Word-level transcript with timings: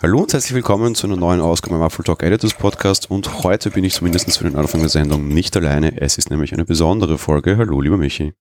Hallo 0.00 0.20
und 0.20 0.32
herzlich 0.32 0.54
willkommen 0.54 0.94
zu 0.94 1.08
einer 1.08 1.16
neuen 1.16 1.40
Ausgabe 1.40 1.74
im 1.74 1.82
Apple 1.82 2.04
Talk 2.04 2.22
Editors 2.22 2.54
Podcast 2.54 3.10
und 3.10 3.42
heute 3.42 3.72
bin 3.72 3.82
ich 3.82 3.94
zumindest 3.94 4.38
für 4.38 4.44
den 4.44 4.54
Anfang 4.54 4.78
der 4.78 4.90
Sendung 4.90 5.26
nicht 5.26 5.56
alleine. 5.56 6.00
Es 6.00 6.18
ist 6.18 6.30
nämlich 6.30 6.52
eine 6.52 6.64
besondere 6.64 7.18
Folge. 7.18 7.56
Hallo, 7.56 7.80
lieber 7.80 7.96
Michi. 7.96 8.32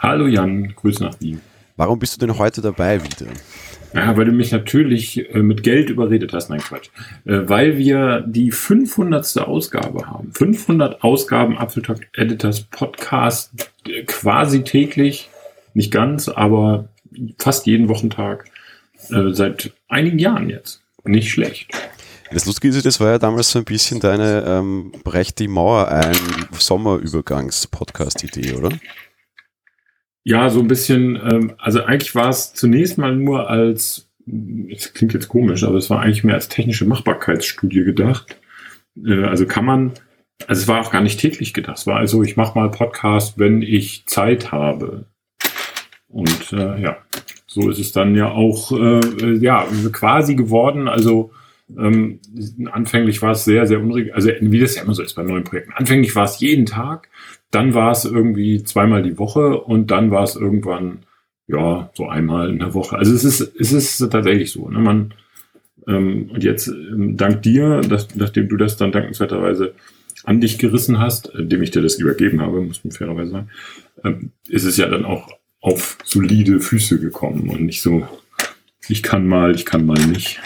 Hallo 0.00 0.26
Jan, 0.26 0.74
Grüße 0.74 1.04
nach 1.04 1.20
Wien. 1.20 1.40
Warum 1.76 2.00
bist 2.00 2.16
du 2.16 2.26
denn 2.26 2.36
heute 2.36 2.62
dabei 2.62 3.00
wieder? 3.04 3.30
Ja, 3.94 4.16
weil 4.16 4.24
du 4.24 4.32
mich 4.32 4.50
natürlich 4.50 5.32
äh, 5.32 5.38
mit 5.38 5.62
Geld 5.62 5.88
überredet 5.88 6.32
hast. 6.32 6.50
Nein, 6.50 6.58
Quatsch. 6.58 6.88
Äh, 7.24 7.48
weil 7.48 7.78
wir 7.78 8.24
die 8.26 8.50
500. 8.50 9.38
Ausgabe 9.38 10.08
haben. 10.08 10.32
500 10.32 11.04
Ausgaben 11.04 11.56
Apple 11.58 11.82
Talk 11.82 12.00
Editors 12.14 12.62
Podcast 12.62 13.52
äh, 13.86 14.02
quasi 14.02 14.64
täglich. 14.64 15.30
Nicht 15.74 15.92
ganz, 15.92 16.28
aber 16.28 16.88
fast 17.38 17.66
jeden 17.66 17.88
Wochentag. 17.88 18.46
Äh, 19.10 19.32
seit 19.32 19.72
einigen 19.86 20.18
Jahren 20.18 20.50
jetzt. 20.50 20.82
Nicht 21.08 21.30
schlecht. 21.30 21.70
Das 22.30 22.44
Lustige 22.44 22.76
ist, 22.76 22.84
das 22.84 23.00
war 23.00 23.12
ja 23.12 23.18
damals 23.18 23.50
so 23.50 23.58
ein 23.58 23.64
bisschen 23.64 23.98
deine 23.98 24.44
ähm, 24.46 24.92
Brech 25.02 25.34
die 25.34 25.48
Mauer 25.48 25.88
ein 25.88 26.14
Sommerübergangs-Podcast-Idee, 26.52 28.52
oder? 28.52 28.68
Ja, 30.24 30.50
so 30.50 30.60
ein 30.60 30.68
bisschen, 30.68 31.16
ähm, 31.16 31.54
also 31.56 31.82
eigentlich 31.82 32.14
war 32.14 32.28
es 32.28 32.52
zunächst 32.52 32.98
mal 32.98 33.16
nur 33.16 33.48
als, 33.48 34.10
es 34.68 34.92
klingt 34.92 35.14
jetzt 35.14 35.28
komisch, 35.28 35.64
aber 35.64 35.78
es 35.78 35.88
war 35.88 36.02
eigentlich 36.02 36.24
mehr 36.24 36.34
als 36.34 36.50
technische 36.50 36.84
Machbarkeitsstudie 36.84 37.84
gedacht. 37.84 38.38
Äh, 39.02 39.24
also 39.24 39.46
kann 39.46 39.64
man, 39.64 39.92
also 40.46 40.60
es 40.60 40.68
war 40.68 40.82
auch 40.82 40.92
gar 40.92 41.00
nicht 41.00 41.18
täglich 41.18 41.54
gedacht. 41.54 41.78
Es 41.78 41.86
war 41.86 41.96
also, 41.96 42.22
ich 42.22 42.36
mache 42.36 42.58
mal 42.58 42.70
Podcast, 42.70 43.38
wenn 43.38 43.62
ich 43.62 44.04
Zeit 44.04 44.52
habe. 44.52 45.06
Und 46.08 46.52
äh, 46.52 46.82
ja, 46.82 46.98
so 47.48 47.70
ist 47.70 47.80
es 47.80 47.92
dann 47.92 48.14
ja 48.14 48.30
auch 48.30 48.70
äh, 48.72 49.34
ja 49.38 49.66
quasi 49.90 50.36
geworden. 50.36 50.86
Also 50.86 51.32
ähm, 51.76 52.20
anfänglich 52.70 53.20
war 53.22 53.32
es 53.32 53.44
sehr, 53.44 53.66
sehr 53.66 53.80
unregelmäßig, 53.80 54.14
also 54.14 54.52
wie 54.52 54.60
das 54.60 54.76
ja 54.76 54.82
immer 54.82 54.94
so 54.94 55.02
ist 55.02 55.14
bei 55.14 55.22
neuen 55.22 55.44
Projekten. 55.44 55.72
Anfänglich 55.72 56.14
war 56.14 56.24
es 56.24 56.38
jeden 56.40 56.66
Tag, 56.66 57.08
dann 57.50 57.74
war 57.74 57.90
es 57.90 58.04
irgendwie 58.04 58.62
zweimal 58.62 59.02
die 59.02 59.18
Woche 59.18 59.60
und 59.60 59.90
dann 59.90 60.10
war 60.10 60.22
es 60.22 60.36
irgendwann 60.36 61.00
ja 61.46 61.90
so 61.94 62.06
einmal 62.06 62.50
in 62.50 62.58
der 62.58 62.74
Woche. 62.74 62.96
Also 62.96 63.14
es 63.14 63.24
ist 63.24 63.40
es 63.40 63.72
ist 63.72 63.98
tatsächlich 64.10 64.52
so. 64.52 64.68
Ne? 64.68 64.78
Man 64.78 65.14
ähm, 65.86 66.30
und 66.32 66.44
jetzt 66.44 66.68
ähm, 66.68 67.16
dank 67.16 67.42
dir, 67.42 67.80
dass, 67.80 68.14
nachdem 68.14 68.48
du 68.48 68.58
das 68.58 68.76
dann 68.76 68.92
dankenswerterweise 68.92 69.74
an 70.24 70.40
dich 70.40 70.58
gerissen 70.58 70.98
hast, 70.98 71.28
indem 71.28 71.62
ich 71.62 71.70
dir 71.70 71.80
das 71.80 71.98
übergeben 71.98 72.42
habe, 72.42 72.60
muss 72.60 72.84
man 72.84 72.92
fairerweise 72.92 73.30
sagen, 73.30 73.48
ähm, 74.04 74.30
ist 74.48 74.64
es 74.64 74.76
ja 74.76 74.86
dann 74.88 75.06
auch 75.06 75.37
auf 75.60 75.98
solide 76.04 76.60
Füße 76.60 77.00
gekommen 77.00 77.50
und 77.50 77.62
nicht 77.62 77.82
so, 77.82 78.06
ich 78.88 79.02
kann 79.02 79.26
mal, 79.26 79.54
ich 79.54 79.64
kann 79.64 79.84
mal 79.86 79.98
nicht. 80.06 80.40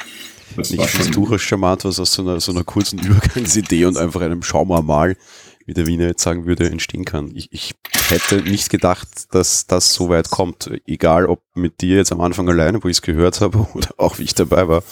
Das 0.57 0.71
nicht 0.71 0.85
historisch 0.85 1.45
charmant, 1.45 1.85
was 1.85 1.99
aus 1.99 2.13
so 2.13 2.23
einer, 2.23 2.41
so 2.41 2.53
einer 2.53 2.65
kurzen 2.65 2.99
Übergangsidee 2.99 3.87
und 3.87 3.97
einfach 3.97 4.21
einem 4.21 4.43
Schau 4.43 4.65
mal 4.65 4.83
mal, 4.83 5.17
wie 5.65 5.75
der 5.75 5.87
Wiener 5.87 6.09
jetzt 6.09 6.23
sagen 6.23 6.47
würde, 6.47 6.69
entstehen 6.69 7.05
kann. 7.05 7.33
Ich, 7.35 7.49
ich 7.53 7.75
hätte 8.09 8.43
nicht 8.43 8.69
gedacht, 8.69 9.35
dass 9.35 9.67
das 9.67 9.95
so 9.95 10.09
weit 10.09 10.31
kommt. 10.31 10.71
Egal, 10.87 11.27
ob 11.27 11.43
mit 11.55 11.81
dir 11.81 11.97
jetzt 11.97 12.13
am 12.13 12.21
Anfang 12.21 12.49
alleine, 12.49 12.83
wo 12.83 12.89
ich 12.89 12.97
es 12.99 13.03
gehört 13.03 13.41
habe, 13.41 13.67
oder 13.75 13.89
auch 13.97 14.19
wie 14.19 14.25
ich 14.25 14.35
dabei 14.35 14.69
war. 14.69 14.83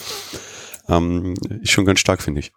Ähm, 0.89 1.35
ist 1.61 1.71
schon 1.71 1.85
ganz 1.85 2.01
stark, 2.01 2.23
finde 2.23 2.41
ich. 2.41 2.53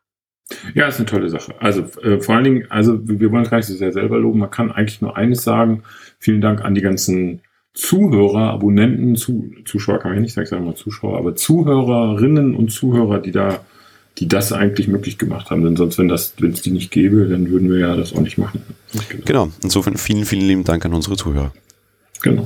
Ja, 0.73 0.87
ist 0.87 0.97
eine 0.97 1.05
tolle 1.05 1.29
Sache. 1.29 1.55
Also 1.59 1.83
äh, 2.01 2.19
vor 2.19 2.35
allen 2.35 2.43
Dingen, 2.43 2.65
also 2.69 2.99
wir 3.07 3.31
wollen 3.31 3.43
es 3.43 3.49
gar 3.49 3.57
nicht 3.57 3.67
so 3.67 3.75
sehr 3.75 3.91
selber 3.91 4.17
loben. 4.17 4.39
Man 4.39 4.51
kann 4.51 4.71
eigentlich 4.71 5.01
nur 5.01 5.17
eines 5.17 5.43
sagen. 5.43 5.83
Vielen 6.19 6.41
Dank 6.41 6.63
an 6.63 6.75
die 6.75 6.81
ganzen 6.81 7.41
Zuhörer, 7.73 8.51
Abonnenten, 8.51 9.15
zu, 9.15 9.51
Zuschauer 9.65 9.99
kann 9.99 10.13
ich 10.13 10.21
nicht 10.21 10.33
sagen, 10.33 10.43
ich 10.43 10.49
sage 10.49 10.63
mal 10.63 10.75
Zuschauer, 10.75 11.17
aber 11.17 11.35
Zuhörerinnen 11.35 12.55
und 12.55 12.71
Zuhörer, 12.71 13.19
die 13.19 13.31
da, 13.31 13.61
die 14.19 14.27
das 14.27 14.53
eigentlich 14.53 14.87
möglich 14.87 15.17
gemacht 15.17 15.49
haben. 15.49 15.63
Denn 15.63 15.75
sonst, 15.75 15.97
wenn 15.97 16.07
das, 16.07 16.33
wenn 16.37 16.51
es 16.51 16.61
die 16.61 16.71
nicht 16.71 16.91
gäbe, 16.91 17.27
dann 17.27 17.49
würden 17.49 17.71
wir 17.71 17.79
ja 17.79 17.95
das 17.95 18.13
auch 18.13 18.21
nicht 18.21 18.37
machen. 18.37 18.61
Genau. 19.25 19.49
Insofern 19.63 19.97
vielen, 19.97 20.25
vielen 20.25 20.47
lieben 20.47 20.63
Dank 20.63 20.85
an 20.85 20.93
unsere 20.93 21.17
Zuhörer. 21.17 21.51
Genau. 22.21 22.45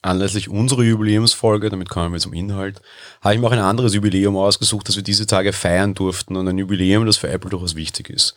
Anlässlich 0.00 0.48
unserer 0.48 0.82
Jubiläumsfolge, 0.82 1.70
damit 1.70 1.88
kommen 1.88 2.12
wir 2.12 2.18
zum 2.18 2.32
Inhalt, 2.32 2.82
habe 3.20 3.34
ich 3.34 3.40
mir 3.40 3.46
auch 3.46 3.52
ein 3.52 3.60
anderes 3.60 3.94
Jubiläum 3.94 4.36
ausgesucht, 4.36 4.88
das 4.88 4.96
wir 4.96 5.04
diese 5.04 5.26
Tage 5.26 5.52
feiern 5.52 5.94
durften 5.94 6.34
und 6.34 6.48
ein 6.48 6.58
Jubiläum, 6.58 7.06
das 7.06 7.18
für 7.18 7.28
Apple 7.28 7.50
durchaus 7.50 7.76
wichtig 7.76 8.10
ist. 8.10 8.34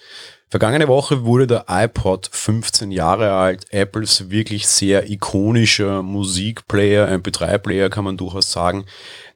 Vergangene 0.47 0.87
Woche 0.87 1.25
wurde 1.25 1.47
der 1.47 1.65
iPod 1.67 2.29
15 2.31 2.91
Jahre 2.91 3.31
alt, 3.31 3.65
Apples 3.73 4.29
wirklich 4.29 4.67
sehr 4.67 5.09
ikonischer 5.09 6.03
Musikplayer, 6.03 7.07
MP3-Player 7.09 7.89
kann 7.89 8.03
man 8.03 8.15
durchaus 8.15 8.51
sagen, 8.51 8.85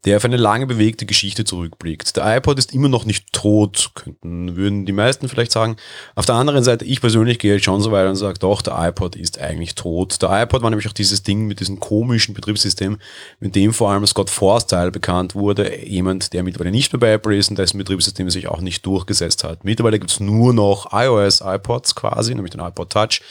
der 0.05 0.17
auf 0.17 0.25
eine 0.25 0.37
lange 0.37 0.65
bewegte 0.65 1.05
Geschichte 1.05 1.43
zurückblickt. 1.43 2.15
Der 2.15 2.37
iPod 2.37 2.57
ist 2.57 2.73
immer 2.73 2.87
noch 2.87 3.05
nicht 3.05 3.33
tot, 3.33 3.91
könnten, 3.95 4.55
würden 4.55 4.85
die 4.85 4.93
meisten 4.93 5.27
vielleicht 5.27 5.51
sagen. 5.51 5.75
Auf 6.15 6.25
der 6.25 6.35
anderen 6.35 6.63
Seite, 6.63 6.85
ich 6.85 7.01
persönlich 7.01 7.39
gehe 7.39 7.59
schon 7.59 7.81
so 7.81 7.91
weit 7.91 8.07
und 8.07 8.15
sage, 8.15 8.39
doch, 8.39 8.61
der 8.61 8.77
iPod 8.79 9.15
ist 9.15 9.39
eigentlich 9.39 9.75
tot. 9.75 10.21
Der 10.21 10.43
iPod 10.43 10.61
war 10.61 10.69
nämlich 10.69 10.87
auch 10.87 10.93
dieses 10.93 11.23
Ding 11.23 11.47
mit 11.47 11.59
diesem 11.59 11.79
komischen 11.79 12.33
Betriebssystem, 12.33 12.97
mit 13.39 13.55
dem 13.55 13.73
vor 13.73 13.91
allem 13.91 14.05
Scott 14.05 14.29
Forstyle 14.29 14.91
bekannt 14.91 15.35
wurde, 15.35 15.83
jemand, 15.83 16.31
der 16.33 16.43
mittlerweile 16.43 16.71
nicht 16.71 16.93
mehr 16.93 16.99
bei 16.99 17.11
Apple 17.11 17.35
ist 17.35 17.49
und 17.49 17.59
dessen 17.59 17.77
Betriebssystem 17.77 18.29
sich 18.29 18.47
auch 18.47 18.61
nicht 18.61 18.85
durchgesetzt 18.85 19.43
hat. 19.43 19.65
Mittlerweile 19.65 19.99
gibt 19.99 20.11
es 20.11 20.19
nur 20.19 20.53
noch 20.53 20.85
iOS 21.05 21.41
iPods 21.41 21.95
quasi, 21.95 22.33
nämlich 22.33 22.51
den 22.51 22.61
iPod 22.61 22.89
Touch. 22.91 23.21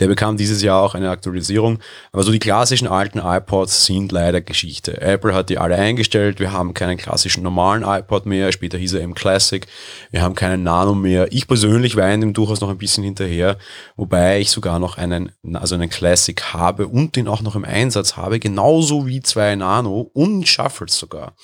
Der 0.00 0.08
bekam 0.08 0.36
dieses 0.36 0.62
Jahr 0.62 0.82
auch 0.82 0.94
eine 0.94 1.10
Aktualisierung. 1.10 1.78
Aber 2.12 2.22
so 2.22 2.32
die 2.32 2.38
klassischen 2.38 2.88
alten 2.88 3.20
iPods 3.20 3.86
sind 3.86 4.10
leider 4.10 4.40
Geschichte. 4.40 5.00
Apple 5.00 5.34
hat 5.34 5.50
die 5.50 5.58
alle 5.58 5.76
eingestellt. 5.76 6.40
Wir 6.40 6.52
haben 6.52 6.74
keinen 6.74 6.96
klassischen 6.96 7.42
normalen 7.42 7.84
iPod 7.84 8.26
mehr. 8.26 8.50
Später 8.50 8.78
hieß 8.78 8.94
er 8.94 9.02
eben 9.02 9.14
Classic. 9.14 9.66
Wir 10.10 10.22
haben 10.22 10.34
keinen 10.34 10.62
Nano 10.62 10.94
mehr. 10.94 11.32
Ich 11.32 11.46
persönlich 11.46 11.96
weine 11.96 12.20
dem 12.20 12.32
durchaus 12.32 12.60
noch 12.60 12.70
ein 12.70 12.78
bisschen 12.78 13.04
hinterher, 13.04 13.56
wobei 13.96 14.40
ich 14.40 14.50
sogar 14.50 14.78
noch 14.78 14.98
einen, 14.98 15.32
also 15.54 15.74
einen 15.74 15.90
Classic 15.90 16.40
habe 16.52 16.88
und 16.88 17.16
den 17.16 17.28
auch 17.28 17.42
noch 17.42 17.56
im 17.56 17.64
Einsatz 17.64 18.16
habe, 18.16 18.38
genauso 18.38 19.06
wie 19.06 19.20
zwei 19.20 19.54
Nano 19.54 20.10
und 20.12 20.48
Shuffles 20.48 20.98
sogar. 20.98 21.34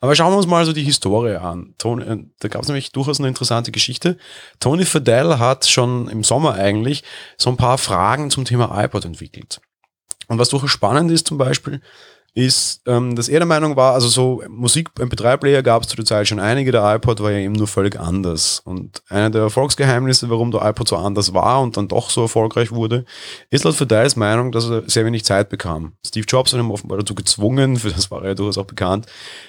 Aber 0.00 0.16
schauen 0.16 0.32
wir 0.32 0.38
uns 0.38 0.46
mal 0.46 0.64
so 0.64 0.72
die 0.72 0.82
Historie 0.82 1.36
an. 1.36 1.74
Tony, 1.76 2.04
äh, 2.04 2.24
da 2.38 2.48
gab 2.48 2.62
es 2.62 2.68
nämlich 2.68 2.90
durchaus 2.92 3.18
eine 3.18 3.28
interessante 3.28 3.70
Geschichte. 3.70 4.16
Tony 4.58 4.84
Fadell 4.84 5.38
hat 5.38 5.66
schon 5.66 6.08
im 6.08 6.24
Sommer 6.24 6.54
eigentlich 6.54 7.04
so 7.36 7.50
ein 7.50 7.58
paar 7.58 7.76
Fragen 7.76 8.30
zum 8.30 8.46
Thema 8.46 8.82
iPod 8.82 9.04
entwickelt. 9.04 9.60
Und 10.28 10.38
was 10.38 10.48
durchaus 10.48 10.70
spannend 10.70 11.10
ist 11.10 11.26
zum 11.26 11.38
Beispiel, 11.38 11.82
ist, 12.34 12.82
ähm, 12.86 13.16
dass 13.16 13.28
er 13.28 13.40
der 13.40 13.46
Meinung 13.46 13.74
war, 13.74 13.94
also 13.94 14.08
so 14.08 14.42
Musik-MP3-Player 14.48 15.62
gab 15.62 15.82
es 15.82 15.88
zu 15.88 15.96
der 15.96 16.04
Zeit 16.04 16.28
schon 16.28 16.38
einige, 16.38 16.70
der 16.70 16.94
iPod 16.94 17.20
war 17.20 17.32
ja 17.32 17.38
eben 17.38 17.54
nur 17.54 17.66
völlig 17.66 17.98
anders. 17.98 18.62
Und 18.64 19.02
einer 19.08 19.30
der 19.30 19.42
Erfolgsgeheimnisse, 19.42 20.30
warum 20.30 20.52
der 20.52 20.62
iPod 20.62 20.88
so 20.88 20.96
anders 20.96 21.34
war 21.34 21.60
und 21.60 21.76
dann 21.76 21.88
doch 21.88 22.10
so 22.10 22.22
erfolgreich 22.22 22.70
wurde, 22.70 23.04
ist 23.50 23.64
laut 23.64 23.74
Verdeils 23.74 24.14
Meinung, 24.14 24.52
dass 24.52 24.70
er 24.70 24.88
sehr 24.88 25.04
wenig 25.04 25.24
Zeit 25.24 25.48
bekam. 25.48 25.94
Steve 26.06 26.26
Jobs 26.28 26.52
hat 26.52 26.60
ihn 26.60 26.70
offenbar 26.70 26.98
dazu 26.98 27.14
gezwungen, 27.14 27.76
für 27.78 27.90
das 27.90 28.10
war 28.10 28.22
er 28.22 28.28
ja 28.28 28.34
durchaus 28.34 28.58
auch 28.58 28.66
bekannt, 28.66 29.06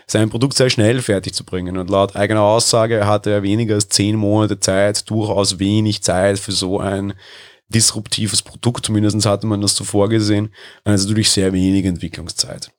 sein 0.07 0.29
Produkt 0.29 0.55
sehr 0.55 0.69
schnell 0.69 1.01
fertig 1.01 1.33
zu 1.33 1.43
bringen. 1.43 1.77
Und 1.77 1.89
laut 1.89 2.15
eigener 2.15 2.41
Aussage 2.41 3.05
hatte 3.05 3.29
er 3.29 3.43
weniger 3.43 3.75
als 3.75 3.89
zehn 3.89 4.15
Monate 4.15 4.59
Zeit, 4.59 5.09
durchaus 5.09 5.59
wenig 5.59 6.01
Zeit 6.01 6.39
für 6.39 6.51
so 6.51 6.79
ein 6.79 7.13
disruptives 7.71 8.41
Produkt, 8.41 8.85
zumindest 8.85 9.25
hatte 9.25 9.47
man 9.47 9.61
das 9.61 9.75
so 9.75 9.83
vorgesehen, 9.83 10.53
also 10.83 11.07
natürlich 11.07 11.29
sehr 11.29 11.53
wenig 11.53 11.85
Entwicklungszeit. 11.85 12.71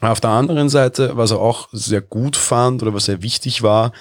Auf 0.00 0.20
der 0.20 0.30
anderen 0.30 0.68
Seite, 0.68 1.16
was 1.16 1.30
er 1.30 1.40
auch 1.40 1.68
sehr 1.72 2.02
gut 2.02 2.36
fand 2.36 2.82
oder 2.82 2.92
was 2.92 3.06
sehr 3.06 3.22
wichtig 3.22 3.62
war, 3.62 3.92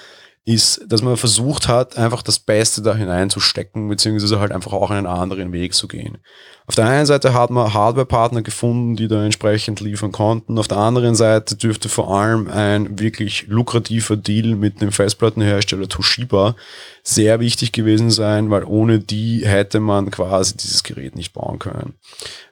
ist, 0.46 0.86
dass 0.88 1.02
man 1.02 1.18
versucht 1.18 1.68
hat, 1.68 1.98
einfach 1.98 2.22
das 2.22 2.38
Beste 2.38 2.84
da 2.84 2.96
hineinzustecken, 2.96 3.90
beziehungsweise 3.90 4.40
halt 4.40 4.52
einfach 4.52 4.74
auch 4.74 4.92
einen 4.92 5.08
anderen 5.08 5.52
Weg 5.52 5.74
zu 5.74 5.88
gehen. 5.88 6.20
Auf 6.68 6.76
der 6.76 6.86
einen 6.86 7.08
Seite 7.08 7.34
hat 7.34 7.50
man 7.50 7.74
Hardware-Partner 7.74 8.44
gefunden, 8.44 8.96
die 8.96 9.08
da 9.08 9.24
entsprechend 9.24 9.80
liefern 9.80 10.12
konnten. 10.12 10.60
Auf 10.60 10.68
der 10.68 10.78
anderen 10.78 11.16
Seite 11.16 11.56
dürfte 11.56 11.90
vor 11.90 12.16
allem 12.16 12.48
ein 12.48 13.00
wirklich 13.00 13.48
lukrativer 13.48 14.18
Deal 14.18 14.56
mit 14.56 14.82
dem 14.82 14.92
Festplattenhersteller 14.92 15.90
Toshiba 15.90 16.56
sehr 17.02 17.40
wichtig 17.40 17.72
gewesen 17.72 18.12
sein, 18.12 18.52
weil 18.52 18.64
ohne 18.64 19.00
die 19.00 19.46
hätte 19.46 19.80
man 19.80 20.12
quasi 20.12 20.58
dieses 20.58 20.84
Gerät 20.84 21.16
nicht 21.16 21.34
bauen 21.34 21.58
können. 21.58 21.94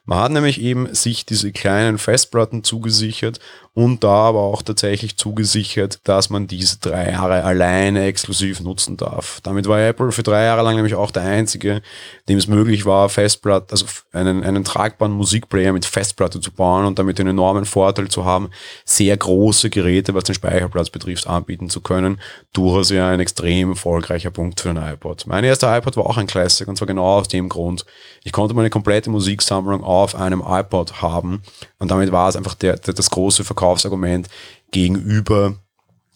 Man 0.06 0.18
hat 0.18 0.32
nämlich 0.32 0.60
eben 0.60 0.94
sich 0.94 1.24
diese 1.24 1.50
kleinen 1.50 1.96
Festplatten 1.96 2.62
zugesichert 2.62 3.40
und 3.74 4.04
da 4.04 4.28
aber 4.28 4.40
auch 4.40 4.62
tatsächlich 4.62 5.16
zugesichert, 5.16 5.98
dass 6.04 6.30
man 6.30 6.46
diese 6.46 6.78
drei 6.78 7.10
Jahre 7.10 7.42
alleine 7.42 8.04
exklusiv 8.04 8.60
nutzen 8.60 8.96
darf. 8.96 9.40
Damit 9.42 9.66
war 9.66 9.80
Apple 9.80 10.12
für 10.12 10.22
drei 10.22 10.44
Jahre 10.44 10.62
lang 10.62 10.76
nämlich 10.76 10.94
auch 10.94 11.10
der 11.10 11.24
einzige, 11.24 11.82
dem 12.28 12.38
es 12.38 12.46
möglich 12.46 12.86
war, 12.86 13.08
Festplatten, 13.08 13.72
also 13.72 13.86
einen, 14.12 14.44
einen 14.44 14.62
tragbaren 14.62 15.12
Musikplayer 15.12 15.72
mit 15.72 15.86
Festplatte 15.86 16.38
zu 16.40 16.52
bauen 16.52 16.84
und 16.84 17.00
damit 17.00 17.18
den 17.18 17.26
enormen 17.26 17.64
Vorteil 17.64 18.08
zu 18.08 18.24
haben, 18.24 18.50
sehr 18.84 19.16
große 19.16 19.70
Geräte, 19.70 20.14
was 20.14 20.24
den 20.24 20.36
Speicherplatz 20.36 20.90
betrifft, 20.90 21.26
anbieten 21.26 21.68
zu 21.68 21.80
können. 21.80 22.20
Durchaus 22.52 22.90
ja 22.90 23.08
ein 23.08 23.18
extrem 23.18 23.70
erfolgreicher 23.70 24.30
Punkt 24.30 24.60
für 24.60 24.70
ein 24.70 24.76
iPod. 24.76 25.26
Mein 25.26 25.42
erster 25.42 25.76
iPod 25.76 25.96
war 25.96 26.06
auch 26.06 26.16
ein 26.16 26.28
Classic 26.28 26.68
und 26.68 26.76
zwar 26.76 26.86
genau 26.86 27.18
aus 27.18 27.26
dem 27.26 27.48
Grund. 27.48 27.84
Ich 28.22 28.30
konnte 28.30 28.54
meine 28.54 28.70
komplette 28.70 29.10
Musiksammlung 29.10 29.82
auf 30.02 30.14
einem 30.14 30.42
iPod 30.46 31.02
haben 31.02 31.42
und 31.78 31.90
damit 31.90 32.12
war 32.12 32.28
es 32.28 32.36
einfach 32.36 32.54
der, 32.54 32.76
der, 32.76 32.94
das 32.94 33.10
große 33.10 33.44
Verkaufsargument 33.44 34.28
gegenüber 34.70 35.54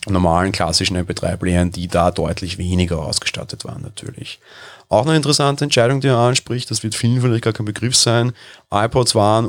normalen 0.06 0.52
klassischen 0.52 0.96
MP3-Playern, 0.96 1.70
die 1.70 1.88
da 1.88 2.10
deutlich 2.10 2.58
weniger 2.58 3.00
ausgestattet 3.00 3.64
waren 3.64 3.82
natürlich. 3.82 4.40
Auch 4.90 5.04
eine 5.04 5.16
interessante 5.16 5.64
Entscheidung, 5.64 6.00
die 6.00 6.06
er 6.06 6.16
anspricht, 6.16 6.70
das 6.70 6.82
wird 6.82 6.94
vielen 6.94 7.20
vielleicht 7.20 7.44
gar 7.44 7.52
kein 7.52 7.66
Begriff 7.66 7.94
sein. 7.94 8.32
iPods 8.72 9.14
waren 9.14 9.44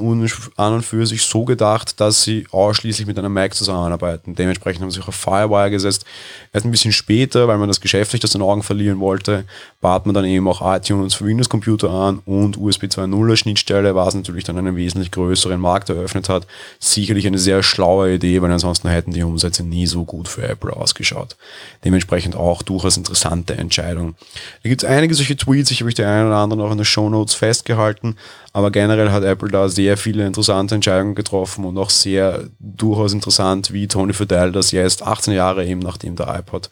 an 0.58 0.74
und 0.74 0.82
für 0.82 1.06
sich 1.06 1.22
so 1.24 1.46
gedacht, 1.46 2.02
dass 2.02 2.24
sie 2.24 2.46
ausschließlich 2.52 3.08
mit 3.08 3.18
einer 3.18 3.30
Mac 3.30 3.54
zusammenarbeiten. 3.54 4.36
Dementsprechend 4.36 4.82
haben 4.82 4.92
sie 4.92 5.00
sich 5.00 5.08
auf 5.08 5.16
Firewire 5.16 5.72
gesetzt. 5.72 6.04
Erst 6.52 6.66
ein 6.66 6.72
bisschen 6.72 6.92
später, 6.92 7.48
weil 7.48 7.58
man 7.58 7.70
das 7.70 7.80
geschäftlich 7.80 8.22
aus 8.26 8.32
den 8.32 8.42
Augen 8.42 8.64
verlieren 8.64 9.00
wollte, 9.00 9.46
bat 9.80 10.06
man 10.06 10.14
dann 10.14 10.26
eben 10.26 10.46
auch 10.46 10.62
iTunes 10.76 11.14
für 11.14 11.26
Windows-Computer 11.26 11.90
an 11.90 12.20
und 12.26 12.58
USB 12.58 12.86
2.0 12.86 13.38
Schnittstelle, 13.38 13.96
was 13.96 14.16
natürlich 14.16 14.44
dann 14.44 14.58
einen 14.58 14.76
wesentlich 14.76 15.12
größeren 15.12 15.60
Markt 15.60 15.90
eröffnet 15.90 16.28
hat. 16.28 16.48
Sicherlich 16.80 17.26
eine 17.26 17.40
sehr 17.40 17.64
schlaue 17.64 18.16
Idee, 18.16 18.42
weil 18.42 18.52
ansonsten 18.52 18.90
hätten 18.90 19.14
die 19.14 19.24
Umsätze 19.24 19.64
nie 19.64 19.88
so 19.88 20.04
gut 20.04 20.28
für 20.28 20.44
Apple 20.44 20.76
ausgeschaut. 20.76 21.38
Dementsprechend 21.86 22.36
auch 22.36 22.62
durchaus 22.62 22.98
interessante 22.98 23.56
Entscheidung. 23.56 24.16
Da 24.64 24.70
gibt 24.70 24.84
es 24.84 24.90
einige 24.90 25.16
solche 25.16 25.29
Tweets, 25.36 25.72
ich 25.72 25.82
habe 25.82 25.88
euch 25.88 25.96
die 25.96 26.04
einen 26.04 26.28
oder 26.28 26.38
anderen 26.38 26.62
auch 26.64 26.72
in 26.72 26.78
den 26.78 26.86
Show 26.86 27.10
Notes 27.10 27.34
festgehalten, 27.34 28.16
aber 28.54 28.72
generell 28.72 29.12
hat 29.12 29.24
Apple 29.24 29.50
da 29.50 29.70
sehr 29.70 29.98
viele 29.98 30.26
interessante 30.26 30.76
Entscheidungen 30.76 31.16
getroffen 31.16 31.66
und 31.66 31.78
auch 31.78 31.90
sehr 31.90 32.50
durchaus 32.60 33.14
interessant, 33.14 33.74
wie 33.74 33.88
Tony 33.88 34.14
Fidel 34.14 34.52
das 34.52 34.72
jetzt 34.72 35.04
18 35.04 35.34
Jahre 35.34 35.66
eben 35.66 35.80
nachdem 35.80 36.16
der 36.16 36.40
iPod 36.40 36.70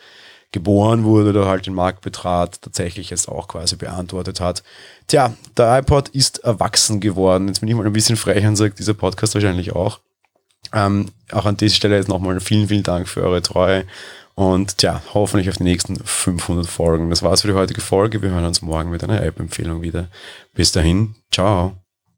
geboren 0.52 1.04
wurde 1.04 1.30
oder 1.32 1.46
halt 1.46 1.66
den 1.66 1.74
Markt 1.74 2.02
betrat, 2.02 2.62
tatsächlich 2.62 3.10
jetzt 3.10 3.28
auch 3.28 3.48
quasi 3.48 3.76
beantwortet 3.76 4.40
hat. 4.40 4.64
Tja, 5.08 5.34
der 5.58 5.80
iPod 5.80 6.10
ist 6.10 6.40
erwachsen 6.40 7.00
geworden. 7.00 7.48
Jetzt 7.48 7.60
bin 7.60 7.70
ich 7.70 7.76
mal 7.76 7.86
ein 7.86 7.94
bisschen 7.94 8.16
frech 8.16 8.46
und 8.46 8.56
sage, 8.56 8.74
dieser 8.74 8.94
Podcast 8.94 9.34
wahrscheinlich 9.34 9.76
auch. 9.76 10.00
Ähm, 10.74 11.08
auch 11.32 11.46
an 11.46 11.58
dieser 11.58 11.76
Stelle 11.76 11.96
jetzt 11.96 12.08
nochmal 12.08 12.40
vielen, 12.40 12.68
vielen 12.68 12.84
Dank 12.84 13.08
für 13.08 13.24
eure 13.24 13.42
Treue 13.42 13.86
und 14.38 14.78
tja, 14.78 15.02
hoffentlich 15.16 15.50
auf 15.50 15.58
die 15.58 15.64
nächsten 15.64 15.96
500 15.96 16.68
Folgen. 16.68 17.10
Das 17.10 17.24
war's 17.24 17.42
für 17.42 17.48
die 17.48 17.56
heutige 17.56 17.82
Folge. 17.82 18.22
Wir 18.22 18.30
hören 18.30 18.46
uns 18.46 18.62
morgen 18.62 18.92
mit 18.92 19.04
einer 19.04 19.24
App-Empfehlung 19.24 19.82
wieder. 19.82 20.10
Bis 20.54 20.72
dahin, 20.72 21.16
ciao. 21.32 21.87